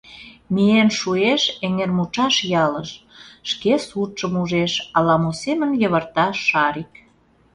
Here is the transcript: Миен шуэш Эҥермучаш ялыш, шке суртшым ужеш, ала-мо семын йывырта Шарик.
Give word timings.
Миен 0.53 0.89
шуэш 0.99 1.43
Эҥермучаш 1.65 2.35
ялыш, 2.65 2.89
шке 3.49 3.73
суртшым 3.87 4.33
ужеш, 4.41 4.73
ала-мо 4.97 5.31
семын 5.43 5.71
йывырта 5.81 6.27
Шарик. 6.47 6.91